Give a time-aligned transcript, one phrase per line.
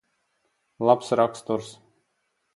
[0.89, 1.71] Labs raksturs.